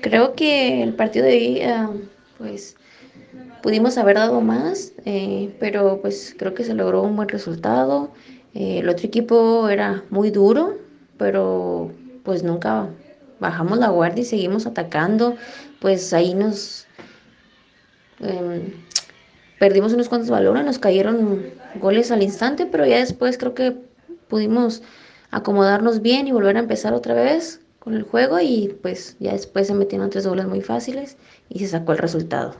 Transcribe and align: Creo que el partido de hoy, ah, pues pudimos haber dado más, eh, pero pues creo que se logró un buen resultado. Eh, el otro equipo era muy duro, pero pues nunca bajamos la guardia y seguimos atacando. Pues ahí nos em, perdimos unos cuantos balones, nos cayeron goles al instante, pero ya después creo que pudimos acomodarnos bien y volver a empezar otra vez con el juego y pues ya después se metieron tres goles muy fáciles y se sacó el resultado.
Creo 0.00 0.34
que 0.34 0.82
el 0.82 0.94
partido 0.94 1.26
de 1.26 1.32
hoy, 1.32 1.62
ah, 1.62 1.90
pues 2.38 2.76
pudimos 3.62 3.98
haber 3.98 4.16
dado 4.16 4.40
más, 4.40 4.92
eh, 5.04 5.54
pero 5.58 6.00
pues 6.00 6.34
creo 6.38 6.54
que 6.54 6.64
se 6.64 6.74
logró 6.74 7.02
un 7.02 7.16
buen 7.16 7.28
resultado. 7.28 8.12
Eh, 8.54 8.78
el 8.78 8.88
otro 8.88 9.06
equipo 9.06 9.68
era 9.68 10.04
muy 10.10 10.30
duro, 10.30 10.76
pero 11.18 11.90
pues 12.24 12.42
nunca 12.42 12.88
bajamos 13.40 13.78
la 13.78 13.88
guardia 13.88 14.22
y 14.22 14.24
seguimos 14.24 14.66
atacando. 14.66 15.36
Pues 15.80 16.12
ahí 16.12 16.34
nos 16.34 16.86
em, 18.20 18.72
perdimos 19.58 19.92
unos 19.92 20.08
cuantos 20.08 20.30
balones, 20.30 20.64
nos 20.64 20.78
cayeron 20.78 21.46
goles 21.80 22.10
al 22.10 22.22
instante, 22.22 22.66
pero 22.66 22.86
ya 22.86 22.98
después 22.98 23.38
creo 23.38 23.54
que 23.54 23.76
pudimos 24.28 24.82
acomodarnos 25.30 26.02
bien 26.02 26.28
y 26.28 26.32
volver 26.32 26.56
a 26.56 26.60
empezar 26.60 26.94
otra 26.94 27.14
vez 27.14 27.60
con 27.86 27.94
el 27.94 28.02
juego 28.02 28.40
y 28.40 28.76
pues 28.82 29.16
ya 29.20 29.30
después 29.30 29.68
se 29.68 29.74
metieron 29.74 30.10
tres 30.10 30.26
goles 30.26 30.48
muy 30.48 30.60
fáciles 30.60 31.16
y 31.48 31.60
se 31.60 31.68
sacó 31.68 31.92
el 31.92 31.98
resultado. 31.98 32.56